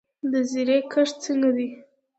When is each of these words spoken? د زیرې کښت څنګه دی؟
د 0.31 0.33
زیرې 0.49 0.77
کښت 0.91 1.15
څنګه 1.25 1.49
دی؟ 1.57 1.67